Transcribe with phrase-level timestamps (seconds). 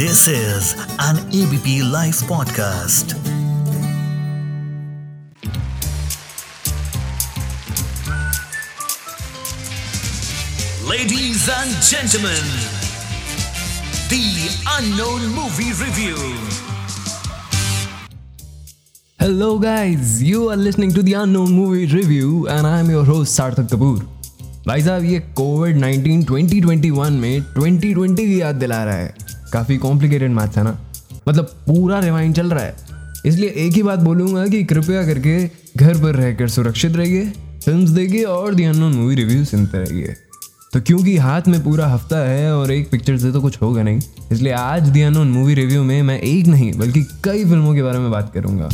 [0.00, 3.12] This is an ABP Life podcast.
[10.88, 12.48] Ladies and gentlemen,
[14.08, 14.24] the
[14.78, 16.16] unknown movie review.
[19.18, 20.22] Hello, guys.
[20.22, 24.00] You are listening to the Unknown Movie Review, and I am your host Sarthak Kapoor.
[24.66, 30.30] भाई साहब ये Covid 19 2021 में 2020 की याद दिला रहा है काफ़ी कॉम्प्लिकेटेड
[30.30, 30.78] मैथ है ना।
[31.28, 32.74] मतलब पूरा रिवाइंड चल रहा है।
[33.26, 35.38] इसलिए एक ही बात बोलूँगा कि कृपया करके
[35.76, 37.26] घर पर रहकर सुरक्षित रहिए
[37.64, 40.14] फ़िल्म देखिए और दी अनोन मूवी रिव्यू सुनते रहिए।
[40.72, 44.00] तो क्योंकि हाथ में पूरा हफ़्ता है और एक पिक्चर से तो कुछ होगा नहीं,
[44.32, 47.98] इसलिए आज दी अनोन मूवी रिव्यू में मैं एक नहीं, बल्कि कई फ़िल्मों के बारे
[47.98, 48.68] में बात करूँगा।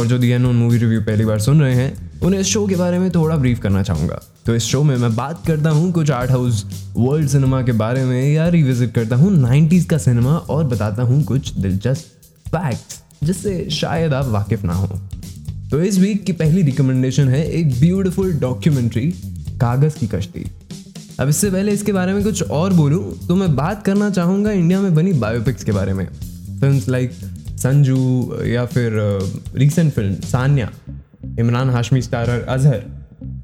[0.00, 2.76] और जो दी अननोन मूवी रिव्यू पहली बार सुन रहे हैं, उन्हें इस शो के
[2.76, 6.10] बारे में थोड़ा ब्रीफ करना चाहूँगा। तो इस शो में मैं बात करता हूँ कुछ
[6.10, 6.64] आर्ट हाउस
[6.96, 11.22] वर्ल्ड सिनेमा के बारे में या रिविजिट करता हूँ नाइन्टीज का सिनेमा और बताता हूँ
[11.24, 15.00] कुछ दिलचस्प फैक्ट्स जिससे शायद आप वाकिफ ना हो।
[15.70, 19.06] तो इस वीक की पहली रिकमेंडेशन है एक ब्यूटीफुल डॉक्यूमेंट्री
[19.60, 20.46] कागज़ की कश्ती।
[21.20, 24.80] अब इससे पहले इसके बारे में कुछ और बोलूँ तो मैं बात करना चाहूँगा इंडिया
[24.80, 27.12] में बनी बायोपिक्स के बारे में। फिल्म्स लाइक
[27.62, 28.92] संजू या फिर
[29.56, 30.70] recent film Sanya,
[31.38, 32.82] Emraan Hashmi starrer, Azhar.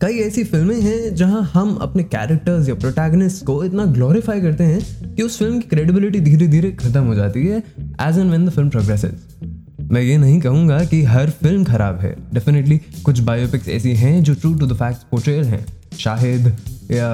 [0.02, 5.14] कई ऐसी फ़िल्में हैं जहाँ हम अपने कैरेक्टर्स या प्रोटैगनिस्ट को इतना ग्लोरीफाई करते हैं
[5.14, 7.58] कि उस फ़िल्म की क्रेडिबिलिटी धीरे धीरे खत्म हो जाती है
[8.02, 9.12] as and when the film progresses
[9.92, 14.34] मैं ये नहीं कहूँगा कि हर फ़िल्म खराब है। डेफिनेटली कुछ बायोपिक्स ऐसी हैं जो
[14.34, 15.64] true to the facts portrayal हैं।
[15.98, 16.46] शाहिद
[16.90, 17.08] या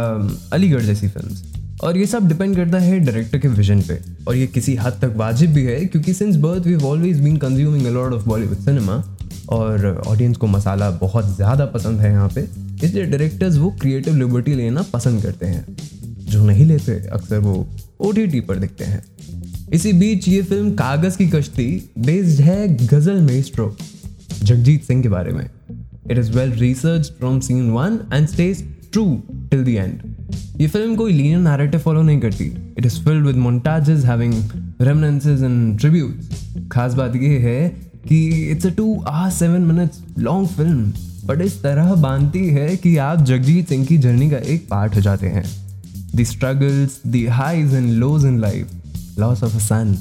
[0.52, 1.51] अलीगढ़ जैसी फिल्म्स
[1.82, 5.12] और ये सब डिपेंड करता है डायरेक्टर के विजन पे। और ये किसी हद तक
[5.16, 9.02] वाजिब भी है, क्योंकि since birth we always been consuming a lot of Bollywood cinema
[9.50, 12.48] और ऑडियंस को मसाला बहुत ज़्यादा पसंद है यहाँ पे।
[12.84, 15.64] इसलिए डायरेक्टर्स वो क्रिएटिव लिबर्टी लेना पसंद करते हैं।
[16.22, 17.66] जो नहीं लेते, अक्सर वो
[18.00, 19.02] ओडीटी पर दिखते हैं।
[19.72, 21.66] इसी बीच ये फ़िल्म कागज़ की कश्ती
[21.98, 23.74] बेस्ड है गज़ल मेस्ट्रो
[24.42, 25.44] जगजीत सिंह के बारे में।
[26.10, 29.04] It is well research from scene one and stays true
[29.50, 30.11] till the end
[30.62, 32.44] ये फ़िल्म कोई लीनियर नैरेटिव फॉलो नहीं करती।
[32.78, 34.34] It is filled with montages having
[34.80, 37.68] remnants and tributes खास बात ये है
[38.06, 38.18] कि
[38.50, 40.92] it's a two or seven minutes long film
[41.26, 45.00] but इस तरह बांधती है कि आप जगजीत सिंह की जर्नी का एक पार्ट हो
[45.00, 45.44] जाते हैं।
[46.14, 49.96] The struggles the highs and lows in life loss of a son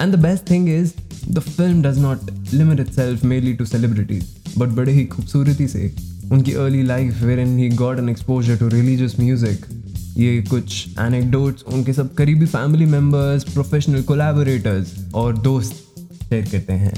[0.00, 0.92] and the best thing is
[1.28, 5.94] the film does not limit itself mainly to celebrities but बड़े ही खूबसूरती से।
[6.32, 9.66] उनकी early life wherein he got an exposure to religious music
[10.18, 15.72] ये कुछ anecdotes उनके सब करीबी फैमिली मेंबर्स प्रोफेशनल कोलैबोरेटर्स और दोस्त
[16.22, 16.94] शेयर करते हैं।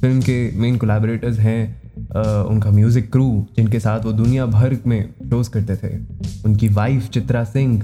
[0.00, 1.60] फ़िल्म के मेन कोलैबोरेटर्स हैं
[2.16, 5.94] आ, उनका म्यूज़िक क्रू जिनके साथ वो दुनिया भर में शोज़ करते थे।
[6.44, 7.82] उनकी वाइफ चित्रा सिंह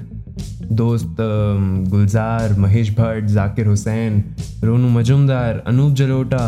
[0.72, 1.16] दोस्त
[1.90, 4.22] गुलजार महेश भट्ट जाकिर हुसैन
[4.64, 6.46] रोनू मजुमदार अनूप जलोटा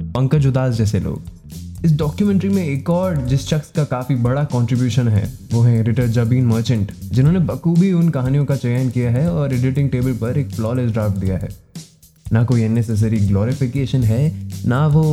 [0.00, 1.22] पंकज उदास जैसे लोग।
[1.84, 5.22] इस डॉक्यूमेंट्री में एक और जिस शख्स का काफ़ी बड़ा कंट्रीब्यूशन है,
[5.52, 9.90] वो है एडिटर जबीन मर्चेंट जिन्होंने बखूबी उन कहानियों का चयन किया है और एडिटिंग
[9.90, 11.48] टेबल पर एक फ्लॉलेस ड्राफ्ट दिया है।
[12.32, 15.04] ना कोई अननेसेसरी ग्लोरिफिकेशन है, ना वो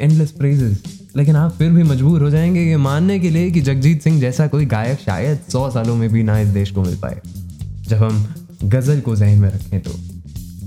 [0.00, 0.82] एंडलेस प्रेजेस
[1.16, 4.46] लेकिन आप फिर भी मजबूर हो जाएँगे ये मानने के लिए कि जगजीत सिंह जैसा
[4.46, 7.20] कोई गायक शायद सौ सालों में भी ना इस देश को मिल पाए।
[7.88, 8.26] जब हम
[8.64, 9.90] गज़ल को जहन में रखें तो।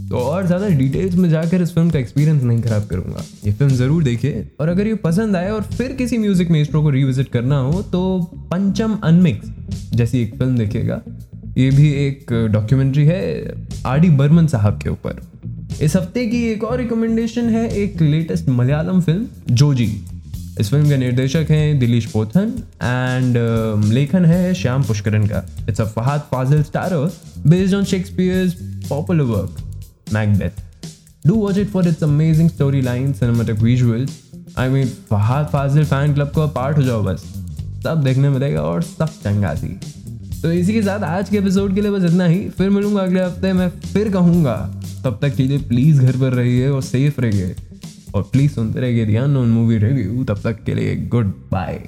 [0.09, 3.73] तो और ज़्यादा डिटेल्स में जाकर इस फ़िल्म का एक्सपीरियंस नहीं खराब करूँगा। ये फ़िल्म
[3.75, 7.57] ज़रूर देखिए। और अगर ये पसंद आए और फिर किसी म्यूज़िक मेस्ट्रो को रिविजिट करना
[7.57, 8.01] हो तो
[8.51, 9.49] पंचम अनमिक्स
[9.93, 11.01] जैसी एक फ़िल्म देखिएगा।
[11.57, 13.53] ये भी एक डॉक्यूमेंट्री है
[13.85, 15.21] आर डी बर्मन साहब के ऊपर।
[15.81, 19.91] इस हफ़्ते की एक और रिकमेंडेशन है एक लेटेस्ट मलयालम फ़िल्म जोजी
[20.59, 22.53] इस फ़िल्म के निर्देशक हैं दिलीश पोथन
[22.83, 27.11] एंड uh, लेखन है श्याम पुष्करन का। It's a Fahadh Faasil starrer
[27.47, 28.53] based on Shakespeare's
[28.89, 29.65] popular work
[30.11, 30.61] Macbeth.
[31.23, 34.17] Do watch it for its amazing storyline, cinematic visuals.
[34.57, 37.23] I mean, Fahadh Faasil fan club का part हो जाओ बस
[37.83, 39.79] सब देखने मिलेगा और सब चंगा थी
[40.41, 43.23] तो इसी के साथ आज के एपिसोड के लिए बस इतना ही फिर मिलूँगा अगले
[43.23, 44.55] हफ़्ते मैं फिर कहूँगा
[45.03, 47.55] तब तक के लिए प्लीज़ घर पर रहिए और सेफ़ रहिए
[48.15, 50.95] और प्लीज़ सुनते रहिए अननोन मूवी रिव्यू तब तक के लिए
[51.51, 51.87] goodbye